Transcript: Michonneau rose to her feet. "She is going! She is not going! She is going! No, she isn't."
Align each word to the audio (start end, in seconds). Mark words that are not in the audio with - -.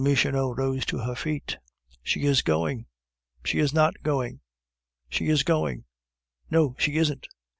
Michonneau 0.03 0.49
rose 0.51 0.83
to 0.87 0.97
her 0.97 1.13
feet. 1.13 1.59
"She 2.01 2.23
is 2.23 2.41
going! 2.41 2.87
She 3.45 3.59
is 3.59 3.71
not 3.71 4.01
going! 4.01 4.41
She 5.09 5.29
is 5.29 5.43
going! 5.43 5.83
No, 6.49 6.75
she 6.79 6.97
isn't." 6.97 7.27